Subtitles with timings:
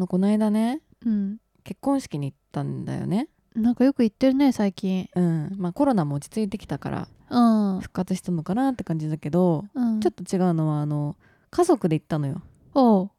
[0.00, 1.38] のこの間ねうん。
[1.62, 3.28] 結婚式に行ったんだよね。
[3.54, 5.08] なんかよく言ってるね最近。
[5.14, 5.54] うん。
[5.56, 7.80] まあコロナも落ち着いてきたからうん。
[7.80, 10.00] 復活したのかなって感じだけど、うん。
[10.00, 11.16] ちょっと違うのはあの
[11.50, 12.42] 家族で行ったのよ。
[12.74, 13.10] おう。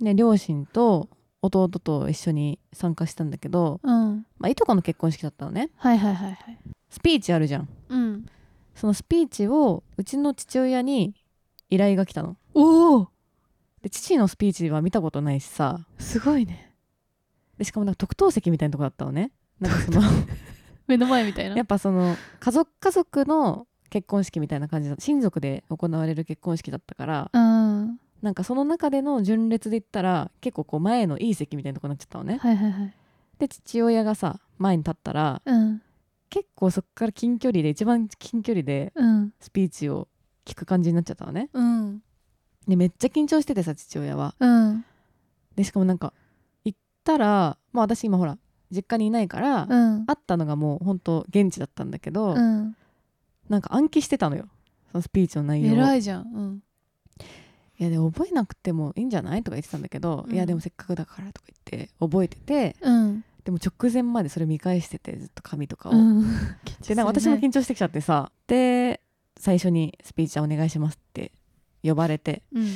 [0.00, 1.08] で両親と
[1.42, 4.26] 弟と一緒に参加したんだけど、うん。
[4.38, 5.70] まあ、いとこの結婚式だったのね。
[5.76, 6.58] はいはいはいはい。
[6.90, 7.68] スピーチあるじゃん。
[7.88, 8.26] うん。
[8.74, 11.14] そのスピーチをうちの父親に
[11.70, 12.36] 依頼が来たの。
[12.54, 13.08] おお
[13.82, 15.86] で父のスピーチは見たことないしさ。
[15.98, 16.72] すごいね。
[17.58, 19.32] でしかもなんか特等席みたいなとこだったのね。
[19.58, 20.02] なんかその
[20.86, 21.56] 目の前みたいな。
[21.56, 28.00] やっぱその家族家族の結婚式みたいな感じだ親族で行われる結婚式だったからうん。
[28.22, 32.36] なんかその中での順列で言ったら結構こう前のいい席みたいなとこになっちゃったのね。
[32.38, 32.94] はいはいはい。
[33.38, 35.82] で父親がさ前に立ったらうん。
[36.28, 39.32] 結構そっから近距離で一番近距離でうん。
[39.40, 40.06] スピーチを
[40.44, 41.48] 聞く感じになっちゃったのね。
[41.52, 42.02] うん
[42.70, 44.34] でめっちゃ緊張しててさ父親は。
[44.40, 44.84] うん。
[45.56, 46.14] でしかもなんか
[46.64, 48.38] 行ったらまあ私今ほら
[48.70, 50.06] 実家にいないから、うん。
[50.06, 52.76] 会ったのがもうほんと現地だったんだけど、うん。
[53.48, 54.46] なんか暗記してたのよ。
[54.92, 55.76] そのスピーチの内容を。
[55.76, 56.22] 偉いじゃん。
[56.22, 56.62] うん。
[57.78, 60.34] いやで覚えなくてもいいんじゃないとか言ってたんだけど、うん。
[60.34, 63.24] いやでもせっかくだからとか言って覚えててうん。
[63.42, 66.22] でも直前までそれ見返しててずっと紙とかを、うん。
[66.86, 69.00] でなんか私も緊張してきちゃってさで
[69.38, 71.32] 最初にスピーチはお願いしますって
[71.82, 72.66] 呼ばれてうん。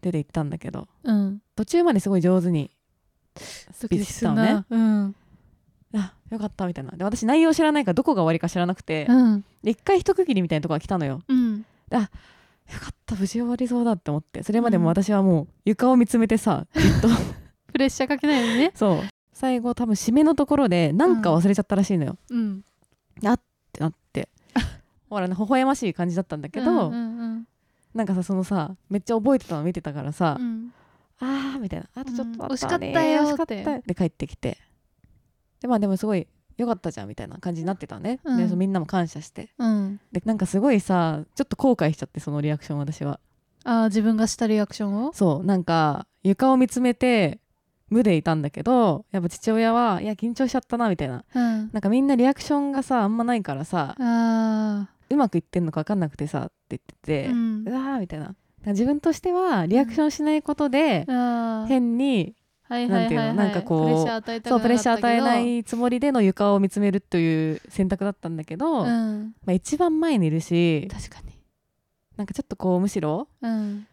[0.00, 1.42] 出て行ったんだけどうん。
[1.56, 2.70] 途中まですごい上手に
[3.36, 4.64] スピーチしてたのね。
[4.70, 5.14] うん。
[5.94, 6.92] あよかったみたいな。
[6.92, 9.44] で私内容知らないからどこが終わりか知らなくて、うん。
[9.62, 11.22] で一回一区切りみたいなとこが来たのよ。
[11.28, 11.64] うん。
[12.68, 14.42] よかった無事終わりそうだって思って。
[14.42, 17.08] それまでも私はもう床を見つめてさずっと。
[17.72, 18.72] プレッシャーかけないでね。
[18.74, 19.00] そう。
[19.32, 22.64] 最後多分締めのところでなんか忘れちゃったらしいのよ、うん。
[23.34, 23.40] っ
[23.72, 24.28] てなって。
[25.08, 27.17] ほらね微笑ましい感じだったんだけど、うんうん
[27.98, 30.72] なんかさそのさめっちゃ覚えてたの見てたからさ、うん。
[31.18, 31.86] あーみたいな。
[31.96, 32.94] あとちょっとあったね、うん。
[33.26, 33.82] 惜しかったよって。
[33.88, 34.56] で帰ってきて。
[35.60, 38.48] でまあでもすごいよかったじゃんみたいな感じになってたね、うん。
[38.48, 39.50] でみんなも感謝して。
[39.58, 40.00] うん。
[40.12, 43.18] でなんかすごいさちょっと後悔しちゃってそのリアクション私は。
[43.64, 45.12] あー自分がしたリアクションを？
[45.12, 47.40] そうなんか床を見つめて
[47.90, 51.24] 無でいたんだけどやっぱ父親はいや緊張しちゃったなみたいな。
[51.34, 51.70] うん。
[51.72, 57.68] なんかみんなリアクションがさあんまないからさあうまくいってんのか分かんなくてさって言ってて、ーうん。
[57.68, 58.34] うわーみたいな。
[58.66, 61.06] 自分としてはリアクションしないことで
[61.68, 62.34] 変に
[62.68, 63.34] なんていうの？
[63.34, 69.34] なんかこうプレッシャー与えたくそうプレッシャー与えないつもりでの床を見つめるという選択だったんだけど、うん。
[69.44, 71.38] まあ、一番前にいるし確かに。
[72.16, 73.86] なんかちょっとこうむしろうん。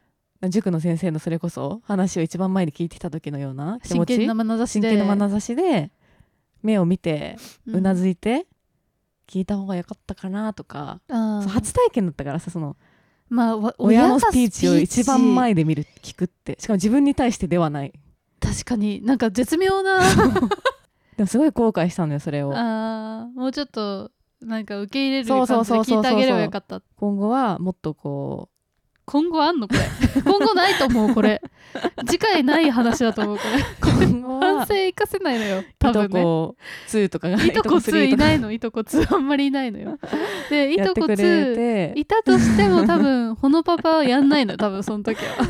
[0.49, 4.89] 塾の先生のそれこそ話を一番前に聞いてた時のような気真持ち剣な眼差しで。
[4.89, 5.91] 真剣な眼差しで
[6.61, 7.37] 目を見て
[7.67, 8.45] うないずいて
[9.27, 12.75] 聞いた方がよかったかなとか、う初体験だったからさその
[13.29, 16.57] まあわ親のスピーチを一番前で見る聞くって。
[16.59, 17.93] しかも自分に対してではない。
[18.39, 20.01] 確かになんか絶妙な。
[21.17, 22.53] でもすごい後悔したのよそれを。
[22.55, 25.97] あーもうちょっとなんか受け入れるそうそ感じでうそうそう。
[25.97, 26.81] 聞いてあげればよかった。
[26.97, 28.49] 今後はもっとこ
[29.05, 29.81] 今後あんのこれ？
[30.23, 31.41] 今後ないと思うこれ。
[32.07, 33.59] 次回ない話だと思うこれ。
[33.59, 34.41] う今後は。
[34.57, 35.63] 反省生かせないのよ。
[35.79, 36.23] 多いと分ね。
[36.23, 36.55] こ
[36.87, 37.97] 2とかがいとこ2 3とか。
[37.99, 38.51] いないの。
[38.51, 39.99] いとこ2あんまりいないのよ。
[40.49, 41.99] でいとこやってくれ2て。
[41.99, 44.57] いたとしても 多分ほのパパはやんないの。
[44.57, 45.45] 多分その時は。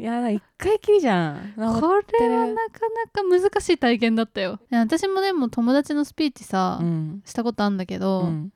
[0.00, 1.52] いやだ一回きりじゃん。
[1.56, 4.60] これはなかなか難しい体験だったよ。
[4.70, 7.22] 私もでも友達のスピーチさ、うん。
[7.24, 8.52] したことあるんだけど、うん。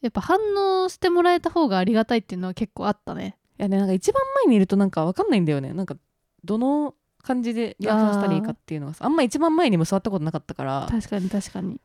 [0.00, 3.36] やっぱ反応してもらえた方がありがたいっていうのは結構あったね。
[3.36, 5.72] いやねなんか一番前にいるとなんかわかんないんだよね。
[5.72, 5.96] なんか
[6.44, 10.88] どの感じでリアクションしたらいいかっていうのがさあんま一番前にも座ったことなかったから。
[10.90, 11.80] 確かに確かに。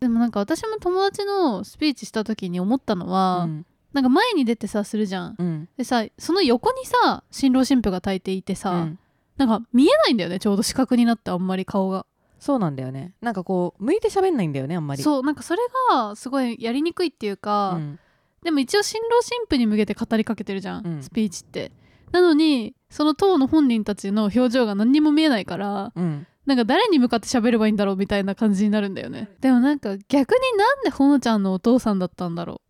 [0.00, 3.66] でもなんか私も友達のスピーチした時に思ったのは、うん。
[3.92, 5.34] なんか前に出てさするじゃん。
[5.38, 5.68] うん。
[5.76, 8.98] でさその横にさ新郎新婦が炊いていてさ、うん。
[9.36, 12.06] なんか見えないんだよねちょうど視覚になってあんまり顔が。
[12.38, 13.14] そうなんだよね。
[13.20, 15.02] なんかこう向いて喋んないんだよねあんまり。
[15.02, 17.98] そうなんかそれがすごいやりにくいっていうか、うん
[18.46, 21.02] でも一応新郎新婦に向けて語りかけてるじゃん、うん。
[21.02, 21.72] スピーチって。
[22.12, 26.26] なのにその当の本人たちの表情が何にも見えないからうん。
[26.46, 29.28] なんか誰に向かって喋ればいいんだろうみたいな感じになるんだよね。
[29.40, 32.60] でもなんか逆になんでほのちゃんのお父さんだったんだろ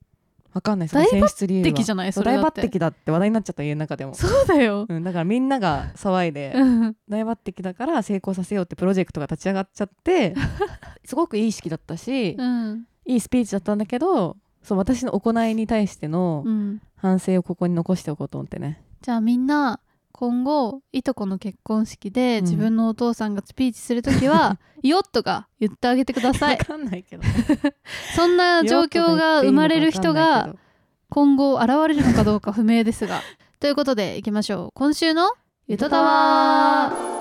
[0.55, 0.89] わかんない。
[0.89, 1.69] そ大の選出理由は。
[1.69, 2.13] う敵じゃない？
[2.15, 2.63] それだって。
[2.63, 4.15] 擢だって話題になっちゃった家の中でも。
[4.15, 6.97] そうだよ、うん、だからみんなが騒いでうん。
[7.07, 10.35] 大抜擢だから成功させようってプロジェクトが立ち上がっちゃって
[11.05, 12.87] すごくいい式だったし、うん。
[13.05, 19.79] いいスピーチだったんだけどそう私の行いに対してのうん、反省をここに残しておこうと思ってね、じゃあみんな
[20.11, 22.45] 今後いとこの結婚式でうん。
[22.45, 26.59] 自分のお父さんがスピーチするときは「よっ」とか言ってあげてください。
[26.59, 27.23] わかんないけど
[28.17, 30.57] そんな状況が生まれる人がよ
[31.11, 33.21] 今後現れるのかどうか不明ですが。
[33.61, 34.71] ということでいきましょう。
[34.75, 35.31] 今週の
[35.69, 37.16] ゆとたわ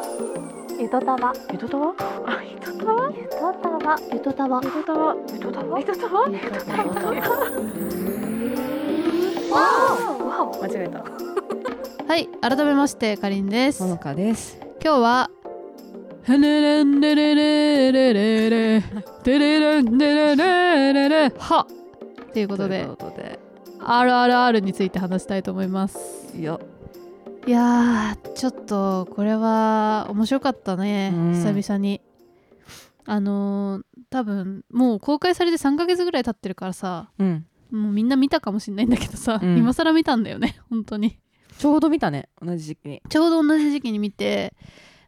[0.77, 1.33] ゆとたわ。
[1.51, 1.95] ゆとたわ？
[2.25, 3.09] あゆとたわ？
[3.15, 3.97] ゆとたわ。
[4.11, 4.61] ゆとたわ。
[4.61, 5.09] ゆとたわ？
[5.29, 5.79] ゆとたわ？
[5.79, 6.27] ゆとたわ？
[6.29, 6.85] ゆとたわ。
[10.61, 11.05] 間違えた。
[12.07, 13.83] はい改めましてかりんです。
[13.83, 14.59] ほのかです。
[14.83, 15.31] 今日は
[16.23, 18.83] ヘレレンレレレレレレ
[19.23, 21.65] テレレンレレレレレは。
[22.33, 23.39] ということでということで。
[23.79, 26.35] RRR について話したいと思います。
[26.35, 26.59] いや
[27.45, 31.33] いやーちょっとこれは面白かったね、うん。
[31.33, 32.01] 久々に。
[33.05, 37.45] あのー多分もう公開されて3ヶ月ぐらい経ってるからさうん。
[37.71, 39.57] もうみんな見たかもしんないんだけどさ、うん。
[39.57, 41.19] 今更見たんだよね本当に。
[41.57, 43.01] ちょうど見たね同じ時期に。
[43.09, 44.53] ちょうど同じ時期に見て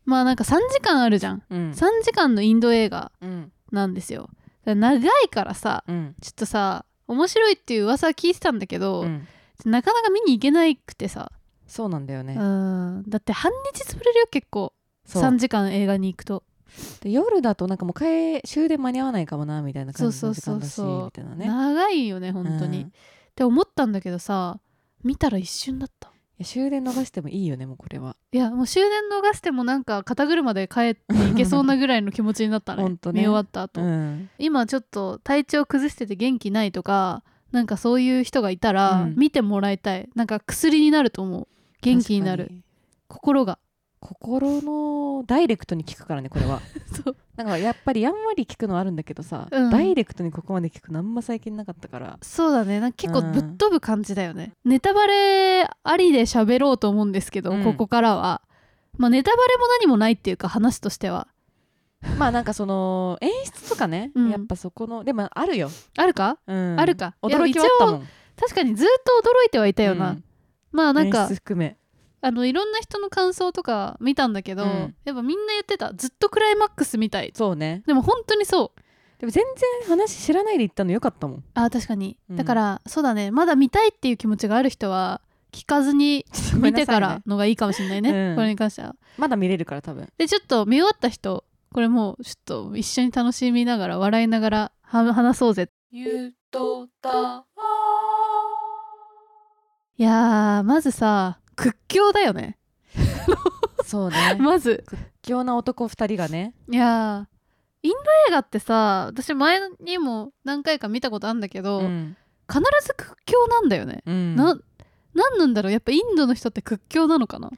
[0.05, 1.43] まあなんか3時間あるじゃん。
[1.49, 1.71] うん。
[1.71, 3.51] 3時間のインド映画うん。
[3.71, 4.29] なんですよ。
[4.65, 6.15] 長いからさうん。
[6.21, 9.27] ちょっとさ面白いっていう噂は聞いてたんだけど、うん。
[9.65, 11.31] なかなか見に行けなくてさ、
[11.67, 12.35] そうなんだよね。
[12.35, 13.03] うん。
[13.07, 14.73] だって半日潰れるよ結構。
[15.05, 15.23] そう。
[15.23, 16.43] 3時間映画に行くと。
[17.01, 21.05] で夜だとなんかもう帰終電間に合わないかもなみたいな感じの時間だしそうそうそうそう。
[21.05, 21.47] みたいなね。
[21.47, 22.87] 長いよね本当に、うん。
[22.87, 22.91] っ
[23.35, 24.59] て思ったんだけどさ
[25.03, 26.09] 見たら一瞬だった。
[26.39, 28.15] いや終電逃してもいいよねもうこれは。
[28.31, 32.83] いやもう終電逃してもなんか肩車で帰っていけそうなぐらいの気持ちになったね。
[32.83, 32.97] ね。
[33.05, 34.29] 見終わった後、うん。
[34.37, 39.15] 今ちょっと体調崩してて元気ないとかなんかそういう人がいたらうん。
[39.15, 41.47] 見てもらいたい、なんか薬になると思う
[41.95, 42.51] 元気になる。
[43.07, 43.59] 心が。
[43.99, 46.61] 心のダイレクトに効くからねこれは。
[47.03, 47.15] そう。
[47.35, 49.69] なんかやっぱりやんわり効くのはあるんだけどさ、うん。
[49.71, 52.17] ダイレクトにここまで効くのあんま最近なかったから。
[52.21, 52.79] そうだね。
[52.79, 53.31] なんか結構うん。
[53.31, 57.63] ぶっ飛ぶ感じだよね、ネタバレありで喋ろうと思うんですけど、うん。
[57.63, 58.41] ここからは。
[58.97, 61.27] まあネタバレも何もないっていうか話としては。
[62.19, 64.29] まあなんかその演出とかね、うん。
[64.29, 66.37] やっぱそこのでもあるよ、あるか？
[66.45, 66.79] うん。
[66.79, 67.15] あるか。
[67.23, 68.07] 驚きはあったもん。
[68.39, 68.87] 確かにずっ
[69.23, 70.23] と驚いてはいたよな、うん
[70.77, 71.75] まあなんか演出含め。
[72.21, 74.95] あのいろんな人の感想とか見たんだけど、うん。
[75.05, 77.31] やっぱみんな言ってたずっとクライマックスみたい。
[77.35, 77.83] そうね。
[77.87, 78.81] でも本当にそう。
[79.19, 79.43] でも全
[79.81, 81.43] 然話知らないで行ったのよかったもん。
[81.55, 82.35] あー確かに、うん。
[82.35, 83.31] だからそうだね。
[83.31, 85.21] まだ見たいっていう気持ちがある人は
[85.51, 86.25] 聞かずに
[86.55, 88.11] 見てからのがいいかもしれないね。
[88.11, 88.35] うん。
[88.35, 88.95] これに関しては。
[89.17, 90.07] まだ見れるから多分。
[90.17, 91.43] でちょっと見終わった人
[91.73, 95.69] これもうちょっと一緒に楽しみながら笑いながらは話そうぜ。
[95.91, 97.45] ゆとた
[99.97, 102.57] いやーまずさ屈強だよね。
[103.83, 104.37] そうね。
[104.39, 104.83] まず。
[104.85, 106.53] 屈強な男二人がね。
[106.69, 107.97] いやーインド
[108.29, 112.17] 映画ってさ私前にも何回か見たことあるんだけど、うん、
[112.47, 114.35] 必ず屈強なんだよね、うん。
[114.35, 114.59] な
[115.13, 115.71] なんなんだろう？
[115.71, 117.51] やっぱインドの人って屈強なのかな？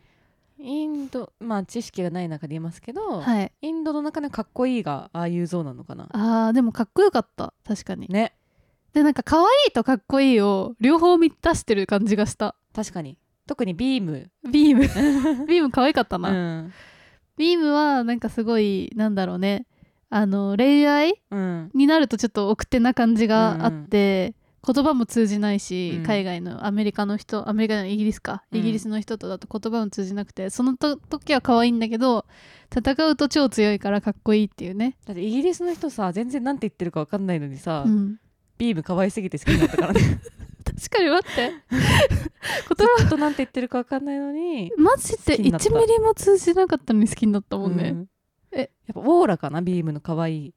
[0.60, 3.52] インドまあ知識がない中で言いますけど、はい。
[3.62, 6.08] インドの中でかっこいいがああいう像なのかな？
[6.12, 7.54] あーでもかっこよかった。
[7.66, 8.08] 確かに。
[8.08, 8.34] ね
[8.94, 12.56] でなんか可愛いとかっこいいを両方満たしてる感じがした。
[12.74, 13.18] 確かに。
[13.48, 14.82] 特にビーム、ビーム。
[15.48, 16.74] ビーム可愛かったうな、ん。
[17.38, 19.66] ビームはなんかすごいなんだろうね。
[20.12, 24.34] あの恋愛うん、になるとちょっと奥手な感じがあって、
[24.66, 26.04] 言葉も通じないし、うん。
[26.04, 28.60] 海外のアメリカの人アメリカのイギリスか、うん。
[28.60, 32.26] イギリスの人とだと言葉も通じなくてそのと時は可愛いんだけど
[32.76, 38.20] 戦うと超強いからかっこいいっていうね、だってイギリスの人さ全然なんて言ってるか分かんないのにさ、うん、
[38.60, 40.02] ビーム可愛すぎて好きになったからね。
[40.66, 41.52] 確かに待って。
[43.00, 45.70] ずっとなんて言ってるか分かんないのにマジで好きになった。
[45.70, 47.08] 1ミリも通じなかったのに。
[47.08, 48.08] 好きになったもんね、うん。
[48.52, 48.60] え。
[48.60, 50.54] やっぱオーラかなビームの可愛い。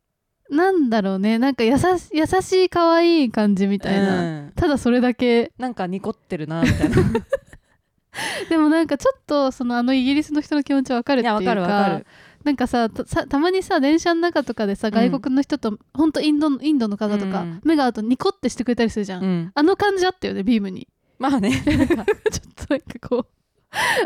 [0.51, 1.39] なんだろうね。
[1.39, 4.53] なんか優し優しい可愛い感じみたいな、うん。
[4.55, 5.53] ただそれだけ。
[5.57, 6.97] なんかニコってるなみたいな。
[8.51, 11.43] でもなんかちょっとそのあのイギリスの人の気持ちわかるっていうか。
[11.43, 12.07] いや分かる分かる
[12.45, 14.91] なんかさたさたまにさ電車の中とかでさん。
[14.91, 17.61] 外国の人と、ほんとインドのインドの方とか、うん。
[17.65, 19.53] 目が合うとニコってしてくれたりするじゃん、うん。
[19.55, 20.89] あの感じあったよねビームに。
[21.19, 21.53] まあね。
[21.63, 23.27] ちょっとなんかこう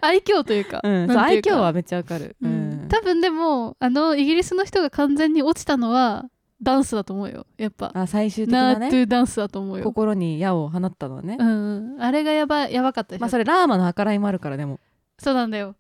[0.02, 2.84] 愛嬌というか、うん、そう愛嬌はめっちゃわかる、ううん。
[2.84, 6.26] ん多分でもあのイギリスの人が完全に落ちたのは
[6.62, 7.46] ダンスだと思うよ。
[7.56, 7.90] やっぱ。
[7.94, 9.84] あ最終的ナートなねゥダンスだと思うよ。
[9.84, 11.94] 心に矢を放ったのはね、うん。
[11.94, 14.78] うんあれがやばやばかったまあそれラーマの計らいもあるからでも。
[15.18, 15.74] そうなんだよ。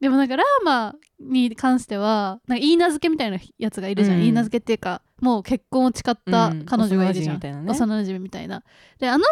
[0.00, 4.20] でもなんかラーマに関してはなんか言い名付けみたいなやつがいるじゃん、うん。
[4.22, 6.64] 言い名付けっていうかもう結婚を誓ったうん。
[6.64, 7.70] 彼女がいるじゃん、幼馴染みたいなね。
[7.70, 8.62] 幼馴染みたいな。
[8.98, 9.24] であの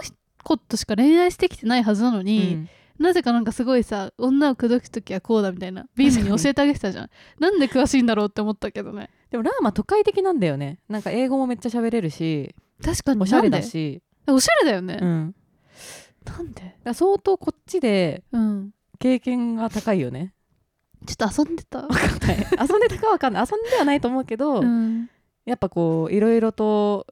[0.42, 2.68] 子としか恋愛してきてないはずなのに、うん。
[2.98, 7.10] なぜかなんかすごいさ女を口説く時はこうだみたいなビームに教えてあげてたじゃん。
[7.40, 9.10] なんで詳しいんだろうって思ったけどね。
[9.30, 10.78] でもラーマ都会的なんだよね。
[10.88, 13.22] なんか英語もめっちゃ喋れるし確かに。
[13.22, 14.02] おしゃれだし。
[14.28, 15.34] おしゃれだよね、うん、
[16.24, 16.76] なんで？
[16.94, 18.70] 相当こっちでうん。
[19.00, 20.32] 経験が高いよね
[21.06, 22.36] ちょっと遊んでたわかんない。
[22.70, 23.46] 遊んでたかわかんない。
[23.50, 25.08] 遊んではないと思うけど、うん。
[25.44, 27.06] やっぱこういろいろと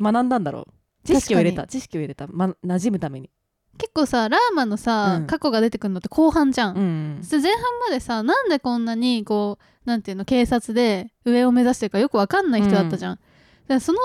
[0.00, 0.72] 学んだんだろう。
[1.04, 1.66] 知識を入れ確た。
[1.70, 3.30] 知識を入れた、ま、馴染むために。
[3.78, 5.26] 結構さラーマのさ、うん。
[5.26, 13.24] 過去が出てくるのって後半じゃん、うんで前半までさなんでこんなにこうなんていうの警察で上を目指してるかよくわかんない人だったじゃん、だか
[13.68, 13.98] らその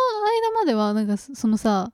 [0.44, 1.92] 間まではなんかそそのさ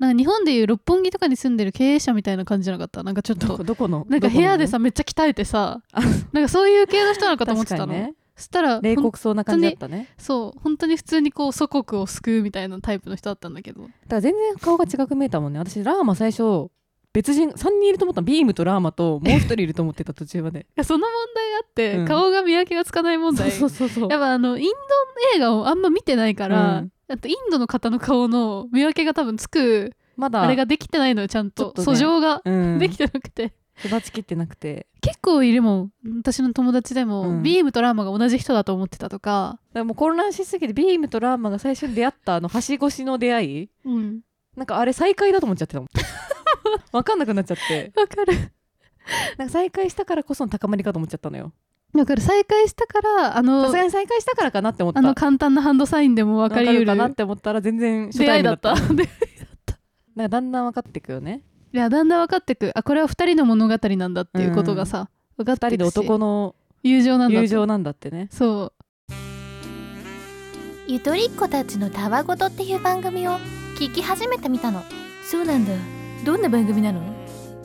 [0.00, 3.02] なんか日本でいう六本木とかに住んでる経営者みたいな感じじゃなかった？
[3.02, 4.06] なんかちょっどとこどこの？
[4.08, 5.82] なんか部屋でどさめっちゃ鍛えてさ。
[5.92, 6.00] あ。
[6.32, 8.14] なんかそういう系の人なのかことの思ってたの、ね。
[8.34, 10.08] そしたら冷酷そうな感じだったね。
[10.16, 13.82] そう本当に普通にこう祖国を救うみたいなタイプの人だったんだけど。
[13.82, 15.58] だから全然顔が違く見えたもんね。
[15.58, 16.70] 私ラーマ最初
[17.12, 18.24] 別人3人いると思ったの。
[18.24, 20.64] ビームとラーマともう1人いると思ってた途中まで。
[20.82, 22.06] その問題あって、うん。
[22.06, 23.50] 顔が見分けがつかない問題。
[23.50, 24.10] そうそうそうそう。
[24.10, 24.70] やっぱあのインド
[25.36, 31.72] 映画をあんま見てないから、うんあとインドの方の顔の見分けが多分つくまだあれができてないのよちゃんと。
[31.72, 31.88] とね。
[31.88, 32.78] 訴状がうん。
[32.78, 34.86] できてなくて、育ちきってなくて。
[35.00, 35.90] 結構いるもん。
[36.18, 37.42] 私の友達でも、うん。
[37.42, 43.70] ビームとラーマが同じ人だと思ってたとか、だからもう混乱しすぎてビームとラーマが最初に出会ったあの橋越しの出会い。
[43.86, 44.20] うん、
[44.56, 45.86] なんかあれ再会だと思っちゃってたも。
[45.86, 45.88] ん
[46.92, 47.92] わかんなくなっちゃって。
[47.96, 48.34] わかる。
[49.38, 51.52] なんか再会したからこその高まりかと思っちゃったのよ
[51.92, 55.00] わかる再会したからあさのすがに再会したからかなって思った。
[55.00, 56.78] あの簡単なハンドサインでも分かりうる。
[56.80, 58.94] わかるかなって思ったら全然初出会いだっ対面だった。
[58.94, 59.08] たで
[60.14, 61.42] なんかだんだん分かってくよね。
[61.72, 62.70] いやだんだん分かってく。
[62.74, 67.42] あこれは二人の物語なんだっていうことがさ、分かって二人でくし男の友情なんだって。
[67.42, 68.28] 友情なんだってね。
[68.30, 68.72] そ
[69.08, 69.12] う。
[70.86, 73.32] ゆとりっ子たちのたわごとっていう番組を
[73.78, 74.82] 聞き始めてみたの。
[75.24, 75.72] そうなんだ。
[76.24, 77.00] どんな番組なの？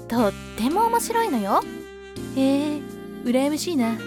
[0.08, 1.63] とっても面白いのよ。
[2.36, 2.82] へえ
[3.24, 3.98] 羨ましいな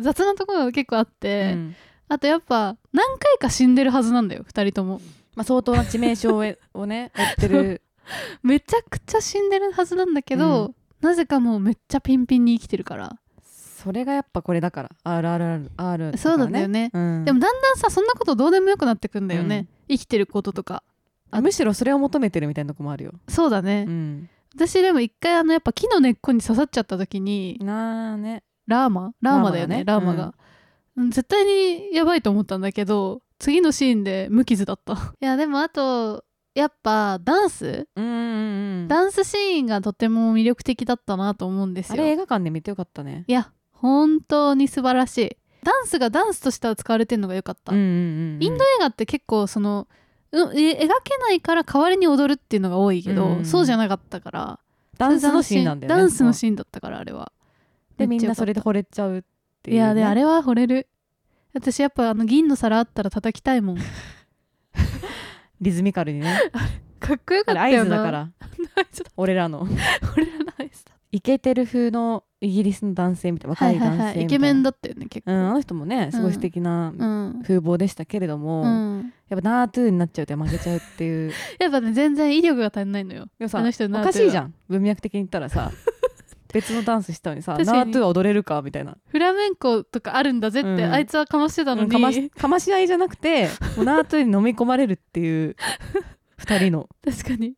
[0.00, 1.76] 雑なところが結構あって、うん。
[2.08, 5.00] あとやっぱ何回か死んでるはずなんだよ二人とも。
[5.36, 6.28] まあ、相当な致命傷
[6.74, 7.82] をね 追ってる。
[8.42, 14.90] めちゃくちゃ死んでるはずなんだけど、なぜかもうめっちゃピンピンに生きてるから、それがやっぱこれだから。
[15.04, 16.90] RRR そうなんだよね。
[16.92, 17.24] うん。
[17.24, 20.82] でもだんだんさそんなことどうでもよくなってくんだよね、生きてることとか。
[21.30, 29.12] あむしろそれを求めてるみたいなとこもあるよ、そうだね、うん、私でも一回あのやっぱ木の根っこに刺さっちゃった時になあねラーマ？
[29.20, 30.34] ラーマだよねラーマが。
[30.96, 31.10] うん。
[31.10, 34.94] 絶対にやばいと思ったんだけど次のシーンで無傷だった。
[35.20, 36.24] いやでもあと
[36.54, 37.86] やっぱダンス？
[37.94, 41.94] うんうんうんダンスシーンがとても魅力的だったなと思うんですよ。
[41.94, 43.24] あれ映画館で見てよかったね。
[43.26, 45.36] いや本当に素晴らしい。
[45.62, 47.88] ダンスがダンスとしては使われてるのが良かった、うんうんう
[48.38, 49.88] んインド映画って結構その、
[50.32, 53.44] うん、え描けないから代わりに踊るっていうのが多いけど、うん。
[53.44, 54.60] そうじゃなかったから。
[54.96, 56.00] ダンスのシーンなんだよね。
[56.00, 57.32] ダンスのシーンだったからあれは
[58.00, 59.22] でみんなそれで惚れちゃうっ
[59.62, 60.88] ていう、ね、いやであれは惚れる。
[61.52, 63.78] 私やっぱあの銀の皿あったら叩きたいもん。
[65.60, 66.40] リズミカルにね。
[66.98, 67.84] かっこよかったよな。
[67.84, 68.30] 図だから。
[69.16, 69.62] 俺らの。
[69.62, 75.32] 俺らの合図だイケてる風のイギリスの男性みたいな若い男性みたいな、イケメンだったよね結構。
[75.32, 79.12] うん、あの人もねすごい素敵なうん、風貌でしたけれども、うん。
[79.28, 81.32] やっぱナートゥーになっちゃうと負けちゃうっていう。
[81.58, 83.26] やっぱね全然威力が足りないのよ。
[83.40, 84.54] あの人おかしいじゃん。
[84.68, 85.72] 文脈的に言ったらさ
[86.52, 87.90] 別のダンスしたのにさナ確かに。
[87.90, 90.92] ートゥーは踊れるかみたいな、フラメンコとかあるんだぜって、うん。
[90.92, 95.56] あいつはかましてたのに、うんかましかまし合いじゃなくて もうナートゥーに飲み込まれるっていう
[96.36, 96.88] 二人の。
[97.04, 97.54] 確かに。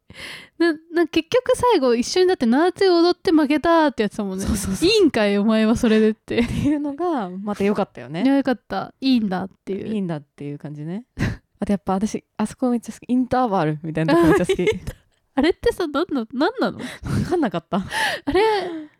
[0.58, 4.44] なな結局最後一緒になってナートゥ踊って負けたってやつだもんね。
[4.44, 4.88] そうそうそう。
[4.88, 6.40] いいんかいお前はそれでって。
[6.40, 8.92] っていうのがまた良かったよいねやよかった。
[9.00, 9.94] いいんだっていう。
[9.94, 11.04] いいんだっていう感じね。
[11.60, 13.04] あとやっぱ私あそこめっちゃ好き。
[13.08, 14.66] インターバルみたいなとこめっちゃ好き
[15.34, 16.78] あれってさなんななんなの？
[17.02, 17.82] 分かんなかった。
[18.24, 18.42] あれ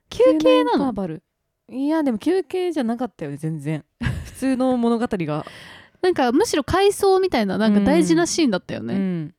[0.09, 0.93] 休憩なの？
[0.93, 1.23] バル。
[1.71, 3.85] いやでも休憩じゃなかったよね全然。
[4.25, 5.47] 普通の物語が、
[6.03, 9.35] なんかむしろ回想みたいななんか大事なシーンだったよね、うん、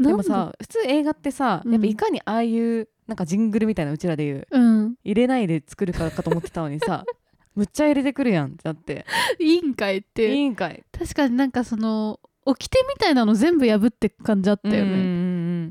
[0.00, 1.72] でもさ普通映画ってさ、うん。
[1.72, 4.94] やっぱいかにああいうなんかジングルみたいなうちらで言ううん。
[5.04, 7.04] 入れないで作るからかと思ってたのにさ
[7.54, 9.06] むっちゃ入れてくるやんってなって。
[9.38, 10.34] いいんかいっいて。
[10.34, 14.90] いんかい確かになんかその掟みたいなの全部破ってく感じあったよね、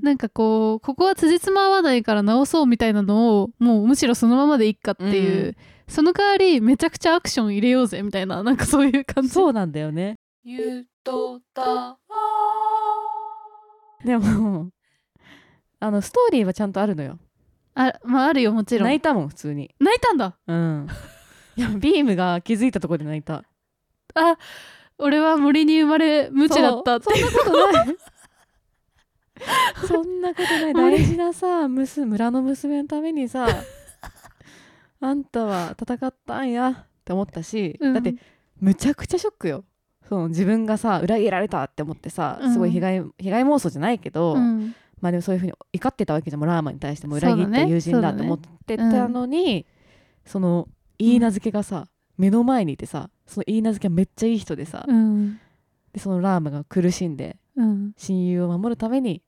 [0.01, 5.55] なんかこうここは辻褄合わないから直そうみたいなのをもうむしろそのままでいっかっていう、うん。
[5.87, 9.29] その代わりめちゃくちゃアクション入れようぜみたいななんかそういう感じ。
[9.29, 11.97] そうなんだよねゆとた
[14.03, 14.71] でも
[15.79, 17.19] あのストーリーはちゃんとあるのよ。
[17.75, 18.87] あまああるよもちろん。
[18.87, 19.75] 泣いたもん普通に。
[19.79, 20.37] 泣いたんだ。
[20.47, 20.87] うん。
[21.55, 23.43] いやビームが気づいたところで泣いた。
[24.15, 24.37] あ
[24.97, 27.13] 俺は森に生まれ無知だったって。
[27.13, 27.97] そんなことない
[29.87, 30.73] そんなことない。
[30.73, 33.47] 大事なさ娘村の娘のためにさ
[35.01, 37.93] あんたは戦ったんやって思ったし、うん。
[37.93, 38.15] だって
[38.59, 39.63] むちゃくちゃショックよ。
[40.07, 42.53] その自分がさ裏切られたって思ってさうん。
[42.53, 44.75] すごい被害,、被害妄想じゃないけど、うん。
[45.01, 47.65] まあでもそういうふうに怒ってたわけじゃんラーマに対しても裏切っそうだね。
[47.65, 49.65] て友人だと思ってたのに
[50.25, 51.87] そ,、の言い名付けがさ、
[52.17, 55.39] 目の前にいてさその言い名付けはめっちゃいい人でさ、うん。
[55.93, 57.93] でそのラーマが苦しんでうん。
[57.97, 59.21] 親友を守るために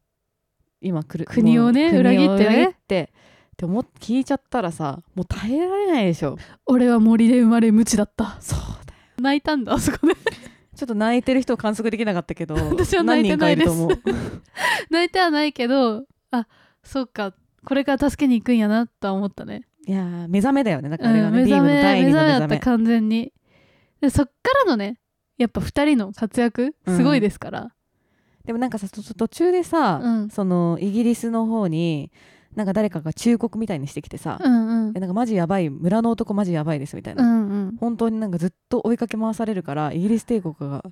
[0.82, 2.70] 今来る国をね裏切ってね。
[2.70, 3.14] って
[3.54, 6.38] って思っ聞いちゃったらさもう耐えられないでしょ。
[6.66, 8.38] 俺は森で生まれ無知だった。
[8.40, 9.00] そうだよ。
[9.20, 10.14] 泣いたんだあそこで。
[10.14, 13.72] ちょっと泣いてる人を観測できなかったけど 私は泣いてないです。
[14.92, 16.48] 泣いてはないけどあ
[16.84, 17.34] そうか。
[17.66, 19.64] これから助けに行くんやなとは思ったね。
[19.88, 20.90] いやー目覚めだよね。
[20.90, 22.04] だからあれがうん、ね、ビー目覚め。
[22.06, 23.34] 目覚めだった完全に。
[24.02, 24.32] でそっか
[24.66, 25.00] らのね
[25.38, 27.72] やっぱ2人の活躍すごいですから、
[28.48, 30.30] でもなんかさと途中でさ、うん。
[30.30, 32.12] そのイギリスの方に
[32.56, 34.94] なんか誰かが忠告みたいにしてきてさ、うんうん。
[34.96, 37.78] えなんかマジやばい村の男マジやばいですみたいな、うんうん。
[37.78, 40.84] 本当になんかずっと追いかけ回されるからイギリス帝国が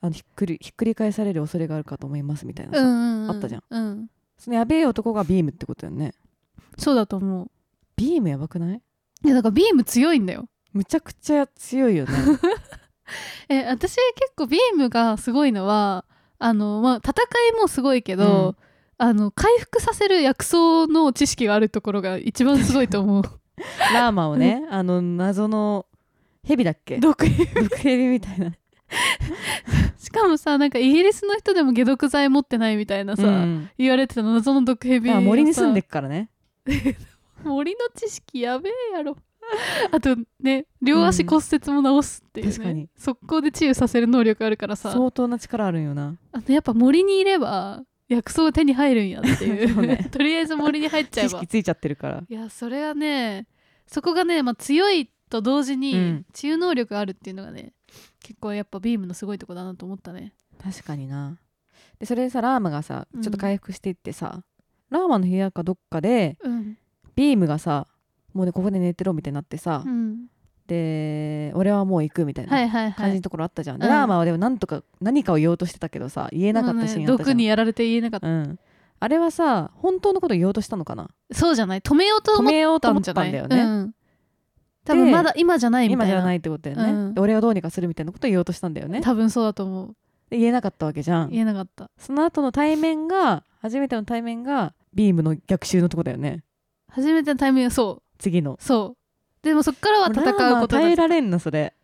[0.00, 3.30] あのひっくりひっくり返される恐れがあるかと思いますみたいなさ、うんうんうん。
[3.32, 3.62] あったじゃん。
[3.68, 4.06] うん。
[4.38, 6.14] そのやべえ男がビームってことだよね。
[6.78, 7.50] そうだと思う。
[7.96, 8.80] ビームやばくない？
[9.24, 10.48] いやだからビーム強いんだよ。
[10.72, 12.12] むちゃくちゃ強いよね。
[13.50, 16.04] え私結構ビームがすごいのは
[16.40, 17.12] あの、まあ、戦
[17.56, 18.56] いもすごいけど、
[18.98, 23.22] あの回復させる薬草の知識があるところが一番すごいと思う。
[23.94, 25.86] ラーマをねあの謎の
[26.44, 26.98] 蛇だっけ？
[26.98, 28.52] 毒毒蛇みたいな。
[29.98, 33.70] しかもさなんかイギリスの人でも解毒剤持ってないみたいなさ、うん。
[33.78, 36.30] 言われてた謎の毒蛇あ森に住んでさっからね。
[37.44, 39.16] 森の知識やべえやろ
[39.92, 42.88] あとね両足骨折も治すっていうね、確かに。
[42.96, 44.92] 速攻で治癒させる能力あるからさ。
[44.92, 46.16] 相当な力あるんよな。
[46.32, 49.80] あとやっぱ森にいれば薬草が手に入るんやっていう。
[49.86, 50.08] ね。
[50.10, 51.30] とりあえず森に入っちゃえば。
[51.30, 53.46] 知識ついちゃってるからいやそれはね
[53.86, 56.26] そこがね、まあ、強いと同時うにん。
[56.32, 57.72] 治癒能力があるっていうのがね
[58.22, 60.32] 結構やっぱビームのすごいとこだなと思ったね。
[60.62, 61.38] 確かにな。
[61.98, 64.42] でそれでさラーマがさうんちょっと回復していってさ、
[64.90, 66.78] ラーマの部屋かどっかでうん。
[67.16, 67.86] ビームがさ
[68.32, 70.26] もうねここで寝てろみたいになってさ、うん。
[70.66, 72.92] で俺はもう行くみたいはないはいはい。
[72.92, 73.92] 感じのところあったじゃん、でうん。
[73.92, 78.58] ラーマはでもなんとか何かを言おうとしてたけどさ言えなかったシーンあったじゃん、毒にやられて言えなかった、うん、
[79.00, 81.08] あれはさ本当のこと言おうとしたのかな？
[81.32, 81.80] そうじゃない？
[81.80, 83.94] 止めようと止思っめようと思ったんじゃないたんだよね、うん。
[84.84, 86.04] 多分まだ今じゃないみたいな。
[86.04, 87.14] 今じゃないってことだよね、うん。
[87.14, 89.00] で俺がどうにかするみたいなことを言おうとしたんだよね。
[89.00, 89.96] 多分そうだと思う。
[90.30, 91.30] で言えなかったわけじゃん。
[91.30, 91.90] 言えなかった。
[91.98, 96.44] その後の対面が初めての対面がビームの逆襲のとこだよね。
[96.88, 98.56] 初めてのタイミングそう次の。
[98.60, 98.96] そう。
[99.42, 101.74] でもそっからは戦うこと耐えられんなそれ。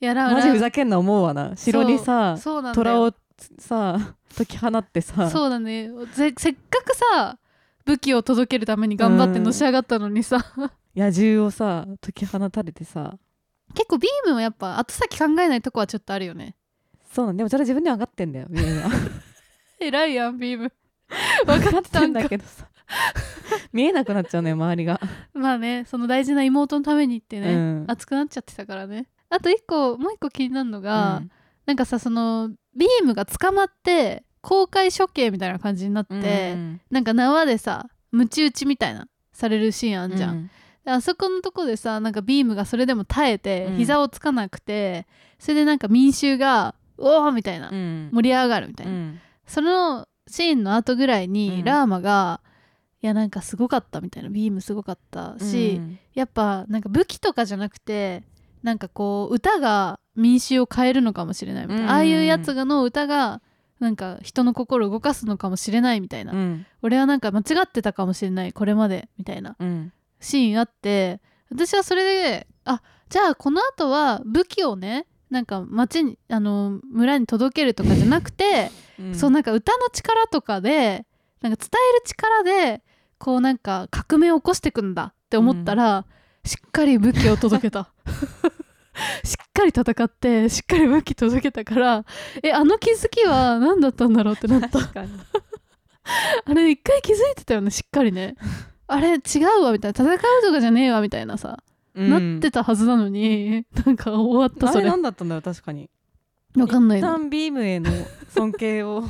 [0.00, 1.56] やらマジふざけんな思うわな。
[1.56, 2.36] 城にさ
[2.74, 3.12] 虎を
[3.58, 5.28] さ解き放ってさ。
[5.30, 5.90] そうだね。
[6.14, 7.38] ぜせっかくさ
[7.84, 10.44] 武器を届けるために頑張ってのし上がったのにさ、
[10.94, 13.18] 野獣をさ解き放たれてさ。
[13.74, 16.54] 結構ビームもやっぱ後先考えないとこはちょっとあるよね。
[17.12, 18.90] そうなんでもそれは自分で分かってんだよビームは。
[19.80, 20.72] 偉いやんビーム。
[21.46, 22.22] 分かったんか。
[22.22, 22.66] だけどさ
[23.72, 25.00] 見えなくなっちゃうのよ周りが、
[25.34, 27.84] まあねその大事な妹のためにってね、うん。
[27.88, 29.08] 熱くなっちゃってたからね。
[29.30, 31.30] あと一個もう一個気になるのが、うん。
[31.66, 36.14] なんかさそのビームが捕まって公開処刑みたいな感じになって、
[36.54, 40.50] うんなんか縄でさムチ打ちみたいなされるシーンあんじゃん、うん。
[40.84, 43.76] であそこのとこでさなんかビームがそれでも耐えて、うん。
[43.76, 45.06] 膝をつかなくて
[45.38, 48.10] それでなんか民衆が「おお!」みたいな、うん。
[48.12, 49.20] 盛り上がるみたいな、うん。
[49.46, 51.64] そのシーンの後ぐらいに、うん。
[51.64, 52.40] ラーマが
[53.02, 55.98] 「いやなんかすごかった」みたいなビームすごかったし、うん。
[56.14, 58.22] やっぱなんか武器とかじゃなくて
[58.62, 61.90] なんかこう歌が民衆を変えるのかもしれないみたいな、うん。
[61.90, 63.42] ああいうやつがの歌が
[63.80, 66.66] なんか人の心を動かすのかもしれないみたいな、うん。
[66.82, 69.92] 俺はなんか間違ってたかもしれないこれまでみたいなうん。
[70.20, 79.14] シーンあって私はそれであじゃあこの後は武器をねなんか町にあの村に届けるとかじゃなくて、うん。
[79.16, 81.04] そうなんか歌の力とかで
[81.40, 82.82] なんか伝える力で
[83.22, 86.06] こうなんか革命を起こしていくんだって思ったら、
[86.44, 87.92] しっかり武器を届けた。
[89.22, 92.04] しっかり戦ってしっかり武器届けたから
[92.42, 94.80] えあの気づきは何だったんだろうってなった。
[96.44, 98.34] あれ一回気づいてたよねしっかりね。
[98.88, 100.04] あれ違うわみたいな。
[100.04, 101.62] 戦うとかじゃねえわみたいなさ、
[101.94, 104.72] なってたはずなのになんか終わったあれ。
[104.72, 105.88] それ何だったんだろう確かに。
[106.56, 107.88] わかんない一の旦ビームへの
[108.30, 109.04] 尊敬を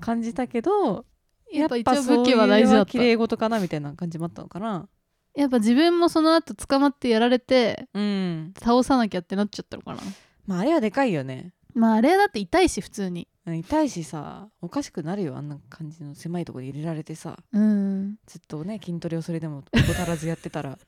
[0.00, 1.06] 感じたけど
[1.54, 2.90] やっぱ一応武器は大事だった。
[2.90, 4.88] 綺麗事かなみたいな感じもあったのかな。
[5.34, 8.54] やっぱ自分もその後捕まってやられてうん。
[8.58, 10.00] 倒さなきゃってなっちゃったのかな。
[10.46, 11.52] まああれはでかいよね。
[11.74, 13.28] まああれだって痛いし普通に。
[13.46, 17.36] 痛いしさおかしくなるよあんな感じの狭いところに入れられてさ。
[17.52, 18.16] うん。
[18.26, 20.78] ずっとね筋トレをそれでも怠らずやってたら。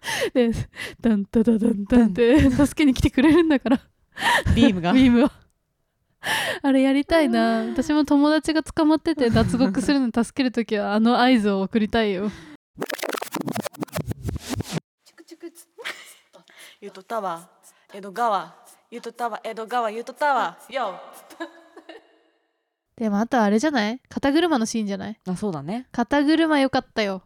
[0.32, 0.50] で
[1.00, 3.80] ダンタダダンダンって助けに来てくれるんだから。
[4.54, 4.92] ビームが。
[4.94, 5.32] ビームは
[6.62, 7.64] あれやりたいな。
[7.70, 12.30] 私も友達が捕まってて脱獄するの助ける時はあの合図を送りたいよ。
[16.80, 17.02] ゆと。
[17.02, 17.48] たわ。
[17.92, 18.54] 江戸川。
[18.90, 19.40] ゆとたわ。
[19.44, 19.90] 江戸川。
[19.90, 20.58] ゆとたわ。
[20.70, 21.00] よ。
[22.96, 24.00] でもあとはあれじゃない？
[24.08, 25.18] 肩車のシーンじゃない？
[25.26, 25.88] あそうだね。
[25.92, 27.22] 肩車よかったよ。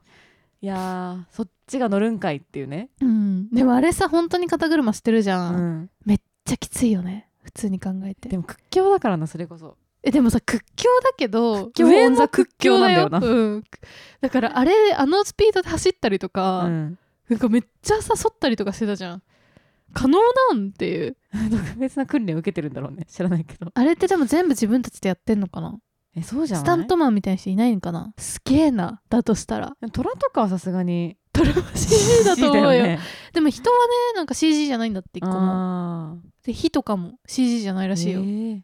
[0.60, 2.90] いやーそっちが乗るんかいっていうね。
[3.00, 3.50] うん。
[3.50, 5.90] でもあれさ本当に肩車してるじゃ、うんん。
[6.06, 8.28] めっちゃきついよね普通に考えて。
[8.28, 9.76] でも屈強だからなそれこそ。
[10.02, 12.88] えでもさ屈強だけど強上もオンザ屈強な。
[12.88, 13.32] んだよだよ。
[13.32, 13.64] うん、
[14.20, 16.98] だからあれあのスピードで走ったりとか、うん。
[17.28, 19.22] なんかめっちゃさ反ったりとかしてたじゃん。
[19.94, 20.18] 可能
[20.50, 21.16] なんっていう。
[21.50, 23.06] 特別な訓練を受けてるんだろうね。
[23.08, 23.70] 知らないけど。
[23.72, 25.78] あれってでも全部自分たちでやってんのかな？
[26.16, 26.64] えそうじゃない？
[26.64, 28.12] スタントマンみたいな人いないんかな？
[28.18, 29.00] すげえな。
[29.08, 29.74] だとしたら。
[29.92, 32.82] 虎とかはさすがにトラ CG だと思うよ。
[32.84, 32.98] ね。
[33.32, 35.36] でも人はねなんか CG じゃないんだって一個も。
[35.40, 38.60] あで火とかも CG じゃないらーしいよ、えー。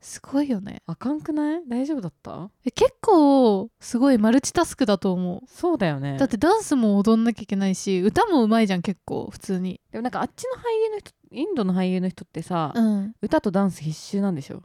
[0.00, 0.82] すごいよね。
[0.86, 1.62] あかんくない？
[1.68, 2.50] 大丈夫だった？
[2.64, 5.40] え結構すごいマルチタスクだと思う。
[5.46, 6.18] そうだよね。
[6.18, 9.80] だってダンスも踊んなきゃいけないし歌もうまいじゃん結構普通に。
[9.92, 13.14] でもなんかあっちの俳優の人インドの俳優の人ってさ、うん。
[13.22, 14.62] 歌とダンス必修なんでしょ、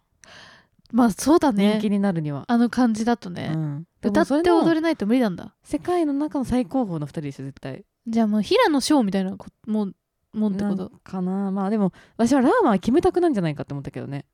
[0.91, 1.73] まあそうだね。
[1.73, 5.55] 人気になるには、あの感じだとね、うん、で歌って踊れないと無理なんだ。
[5.63, 7.83] 世界の中の最高峰の2人でしょ絶対。
[8.07, 9.93] じゃあもう平野翔みたいなこもん
[10.33, 10.91] もんってこと？
[11.03, 11.51] かな。
[11.51, 14.25] まあでも私はラーマはキムタクなんじゃないかって思ったけどね。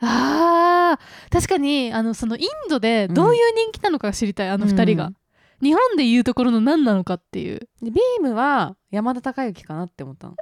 [0.00, 5.16] あー確かにあのそのインドでどういう人気なのかが知りたい、あの二人が、うん。
[5.62, 7.60] 日本でいうところの何なのかっていう。
[7.82, 10.34] でビームは山田孝之かなって思ったの。
[10.34, 10.36] ち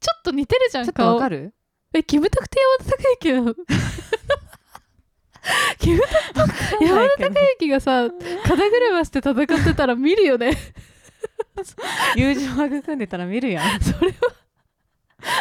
[0.00, 1.38] ちょっと似てるじゃんょっとわかる？
[1.38, 1.54] る
[1.92, 3.66] えキムタクって山田孝之
[5.78, 6.00] キム
[6.34, 8.08] タク山田孝之がさ
[8.44, 10.56] 肩車して戦ってたら見るよね。
[12.16, 13.80] 友情を育んでたら見るやん。
[13.80, 14.14] それは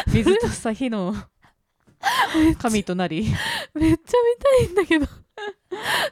[0.07, 1.13] 水とさ火の
[2.61, 3.27] 神となり。
[3.73, 4.17] めっちゃ
[4.67, 5.07] 見たいんだけど。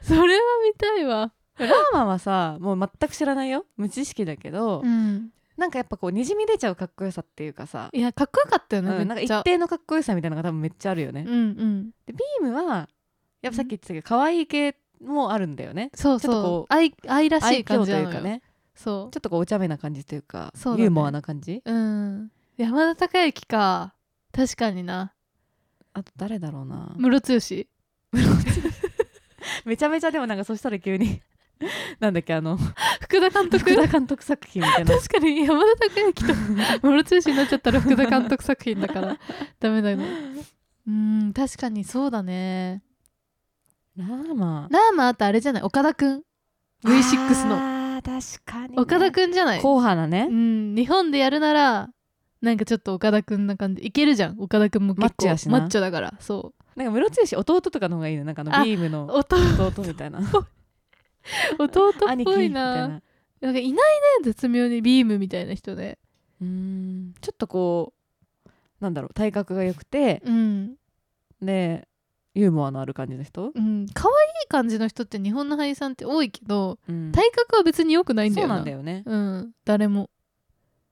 [0.02, 1.32] それは見たいわ。
[1.58, 3.66] ラーマはさもう全く知らないよ。
[3.76, 5.30] 無知識だけど、うん。
[5.56, 11.90] なんかやっぱこうにじみ出ちゃうかっこよさっていうかさ、いやかっこよかったよね、うん、なんか一定のかっこよさみたいなのが多分めっちゃあるよね、うんうん。
[12.06, 12.88] でビームは
[13.42, 15.90] やっぱさっき言ってたけど可愛い系もあるんだよね。
[15.94, 18.42] そうちょっとこそう愛愛らし愛い感じないうかね。
[18.74, 21.62] そちょっとこうお茶目な感じというかユーモアな感じ？
[21.64, 22.30] ううん。
[22.56, 23.94] 山田孝之か。
[24.32, 25.12] 確かにな。
[25.94, 26.94] あと誰だろうな。
[26.96, 27.68] ムロツヨシ。
[29.64, 31.20] めちゃめちゃでもなんかそしたら急に
[32.00, 32.56] なんだっけあの
[33.00, 33.58] 福田監督？
[33.58, 34.94] 福田監督作品みたいな。
[34.96, 36.24] 確かに山田孝之
[36.80, 39.18] とムロツヨシになっちゃったら福田監督作品だから。
[39.58, 39.98] ダメだよ
[40.86, 42.82] うん確かにそうだね
[43.98, 44.68] ラーマ。
[44.70, 45.62] ラーマあとあれじゃない？
[45.62, 46.22] 岡田くん
[46.84, 47.56] ？V6 の。
[47.56, 49.58] あー確かに、ね、岡田くんじゃない？
[49.58, 50.28] 硬派なね。
[50.30, 50.74] うん。
[50.76, 51.88] 日本でやるなら
[52.40, 53.82] なんかちょっと岡田くんな感じ。
[53.82, 54.36] いけるじゃん。
[54.38, 55.58] 岡田くんも結構マッチやしな。
[55.58, 56.14] マッチョだから。
[56.20, 59.36] そなんかムロツヨシ弟とかの方がいいねなんかあのあビームうの弟。
[59.66, 60.20] 弟みたいな。
[61.58, 63.02] 弟っ兄貴ぽいみたいなな。
[63.40, 63.76] なんかいないね
[64.22, 65.98] 絶妙にビームみたいな人で。
[66.40, 67.14] うーん。
[67.20, 67.92] ちょっとこ
[68.46, 70.22] うなんだろう体格が良くて。
[70.24, 70.76] うん。
[71.42, 71.87] で
[72.38, 73.86] ユーモアのある感じの人、うん。
[73.92, 74.12] 可愛
[74.44, 77.10] い感じの人って日本の俳優さんって多いけどうん。
[77.12, 79.02] 体格は別に良くないんだそうよななんだよね。
[79.04, 79.52] うん。
[79.64, 80.10] 誰も。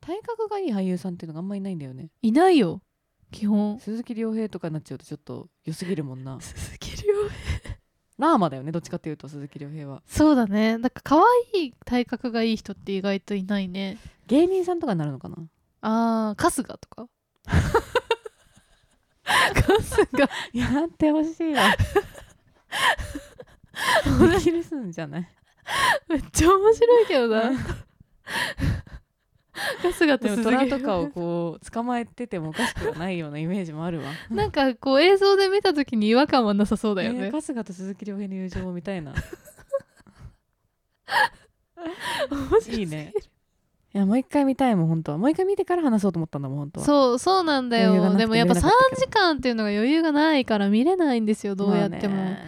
[0.00, 2.10] 体格がいい俳優さんっていうのがあんまいないんだよね。
[2.22, 2.80] いないよ。
[3.30, 3.78] 基本。
[3.80, 6.40] 鈴木亮平とかになっちゃうとちょっと良すぎるもんな。
[6.40, 7.76] 鈴木亮平。
[8.18, 10.02] ラーマだよねどっちかっていうと鈴木亮平は。
[10.06, 10.78] そうだね。
[10.78, 11.16] なんか可
[11.54, 13.98] 愛い体格がいい人って意外といないね。
[14.26, 15.36] 芸人さんとかになるのかな？
[15.82, 17.08] あー春日とか
[19.26, 20.20] 春日
[20.58, 21.76] やってほしいわ。
[24.30, 25.28] できるすんじゃない？
[26.08, 27.52] めっちゃ面白いけどな。
[29.80, 34.12] 春日と鈴木虎とかをこう捕まえててもおかしくはないようなイメージもあるわ。
[34.30, 39.12] なんかこう映像で見た時に違和感はなさそうだよね、えー春日と鈴木亮平の友情も見たいな。
[42.68, 43.12] いいね
[43.96, 45.18] いやもう一回見たいもん本当は。
[45.18, 46.86] もう一回見てから話そうと思ったんだもん本当は。
[46.86, 48.14] そうそうなんだよ。
[48.14, 49.00] でもやっぱ3見れなかったけど。
[49.00, 52.38] 時間っていうのが余裕がないから見れないんですよどうやっても、まあね。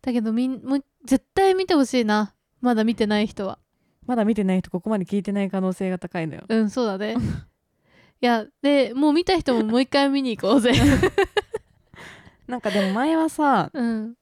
[0.00, 2.32] だけどみんもう絶対見てほしいな。
[2.62, 3.58] まだ見てない人は。
[4.06, 6.44] まだ見てない人ここまで聞いてない可能性が高いのよ。
[6.48, 7.16] うんそうだね。
[8.22, 10.72] いやでもう見た人ももう一回見に行こうぜ。
[12.48, 14.14] なんかでも前はさうん。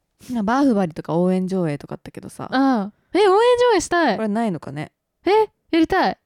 [0.42, 2.48] バーフバリとか応援上映とかあったけどさ。
[2.50, 2.92] ああ。
[3.16, 3.28] え応援
[3.72, 4.16] 上映したい。
[4.16, 4.90] これないのかね。
[5.24, 5.30] え
[5.70, 6.18] やりたい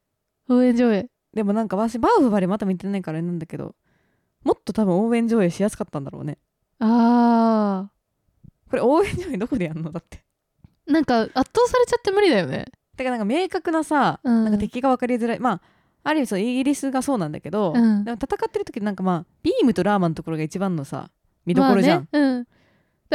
[0.49, 1.09] 応援上映。
[1.35, 3.75] でもなんか私バーフバリまだ見てないからあれなんだけど
[4.45, 6.39] もっと多分応援上映しやすかったんだろうね。
[6.81, 7.91] あ
[8.71, 10.25] これ応援上映どこでやんのだって。
[10.89, 12.67] ーなんか圧倒されちゃって無理だよね。
[12.97, 14.45] てかなんか明確なさ、うん。
[14.45, 15.39] なんか敵が分かりづらい。
[15.39, 15.61] まあ
[16.05, 18.05] ある意味そうイギリスがそうなんだけど、うん。
[18.05, 21.11] でも戦ってる時なんかまあビームとラーマのところが一番のさ
[21.45, 22.29] 見どころじゃん、まあね。
[22.29, 22.45] うん。
[22.45, 22.49] で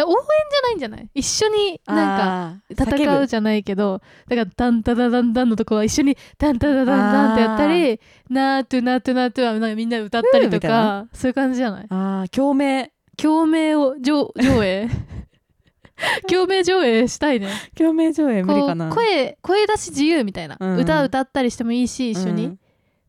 [0.01, 0.15] 応援
[0.49, 1.09] じゃないんじゃない？
[1.13, 7.99] 一緒になんかか戦うじゃないけどだからダンタダダンダンのとこは一緒にダンタダダンダンってやったり。
[8.29, 11.85] ナートゥナートゥナートゥはなんかみんな歌ったりとかそういう感じじゃない？
[11.89, 12.89] ああ共鳴。
[13.15, 14.89] 共鳴を上上映？
[16.27, 17.49] 共鳴上映したいね。
[17.77, 18.89] 共鳴上映無理こかな。
[18.89, 20.77] う声声出し自由みたいな、うん。
[20.77, 22.59] 歌歌ったりしてもいいし一緒に、うん。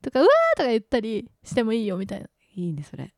[0.02, 2.26] とかうわーとか言ったりしてもいいよみたいな。
[2.56, 3.14] いいねそれ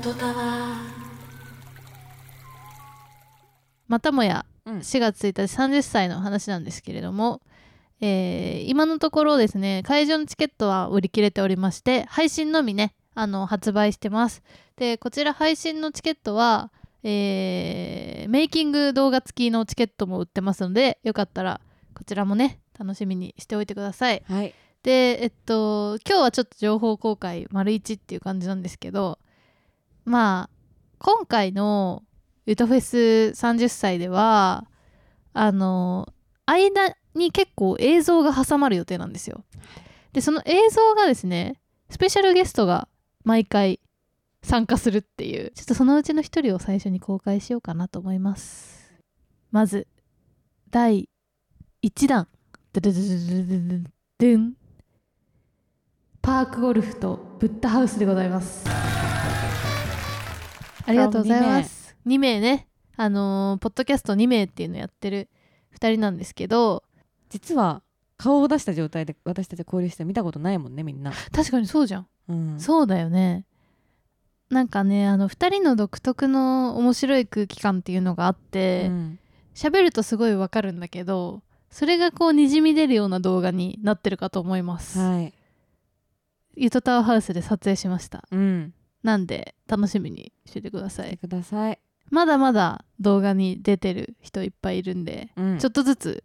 [0.00, 0.78] ゆとたわ
[3.86, 4.78] またもやうん。
[4.78, 7.42] 4月1日30歳の話なんですけれども、
[8.00, 14.42] えー今のところですね会場のチケットは売り切れておりまして配信のみねあの発売してます。
[14.76, 21.60] でこちら配信のチケットは、えーメイキング動画付きのチケットも売ってますのでよかったら
[21.92, 24.22] こちらもね楽しみにしておいてください。
[24.26, 24.54] はい。
[24.82, 29.18] でえっと今日はちょっと情報公開丸1っていう感じなんですけど
[30.04, 30.50] まあ
[30.98, 32.02] 今回の
[32.46, 32.96] ゆとフェス
[33.34, 34.66] 30歳では
[35.32, 36.12] あの
[36.46, 39.44] 間に結構映像が挟まる予定なんですよ。
[40.12, 42.88] でその映像がですねスペシャルゲストが
[43.24, 43.80] 毎回
[44.42, 48.92] 参加するっていうちょっとそのうちの一人を最初に公開しようかなと思います。
[49.50, 49.86] まず
[50.70, 51.08] 第
[51.82, 52.28] 1弾。
[52.72, 53.84] ドゥドゥドゥドゥドゥドゥ
[54.18, 54.54] ドゥン
[56.22, 58.79] パークゴルフとブッダハウスでございます
[60.90, 61.96] ありがとうございます。
[62.06, 62.66] 2名ね。
[62.96, 65.28] あのーポッドキャスト2名っていうのやってる
[65.74, 66.82] 2人なんですけど
[67.30, 67.82] 実は
[68.18, 72.06] 顔を出した状態で私たち交流して見たことないもんねみんな、確かにそうじゃん。
[72.28, 73.46] うん、そうだよね。
[74.50, 79.18] なんかねあの2人の独特の面白い空気感っていうのがあってうん。
[79.54, 85.32] 喋、るとすごいわかるんだけどそれがこうにじみ出るような動画になってるかと思います、はい。
[86.56, 88.24] ゆとタワーハウスで撮影しました。
[88.30, 91.16] うんなんで楽しみにしててください。
[91.18, 91.78] ください、
[92.10, 96.24] まだまだ動画に出てる人いっぱいいるんで、うん、ちょっとずつ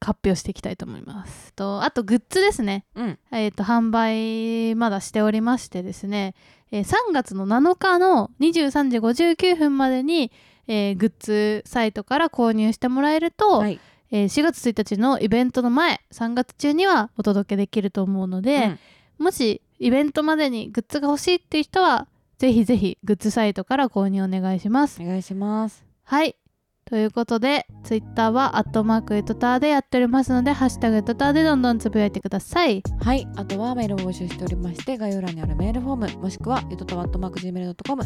[0.00, 1.52] 発表していきたいと思います。
[1.54, 2.84] とあとグッズですね。
[2.94, 3.18] うん。
[3.32, 6.34] えー、と販売まだしておりましてですね、
[6.70, 10.30] えー3月の7日の23時59分までに、
[10.68, 13.80] えーグッズサイトから購入してもらえると、はい。
[14.10, 18.78] えー4月1日のイベントの前3月中にはお届けできると思うので、
[19.18, 19.24] うん。
[19.24, 25.02] もしイベントまでにグッズが欲しいっていう人はぜひぜひグッズサイトから購入お願いします。
[25.02, 25.84] お願いします。
[26.04, 26.36] はい。
[26.84, 32.82] ということでツイッターはアットマークエトターでやっておりますのでハッシュタグエトターでどんどんつぶやいてください。
[33.00, 33.28] はい。
[33.36, 38.02] あとはメールを募集しておりまして概要欄にあるメールフォームもしくはゆとたわ .gmail.com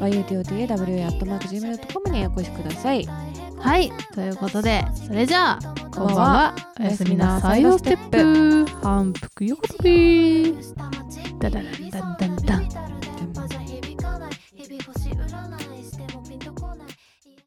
[0.00, 3.06] yutotawa アットマーク Gmail.com にお越しください
[3.64, 5.58] はいということでそれじゃあ
[5.90, 6.22] こんばんは。
[6.24, 6.54] は。
[6.78, 8.66] おやすみなさいよステップ。
[8.82, 10.54] 反復横跳び
[11.38, 12.63] ダダダンダンダン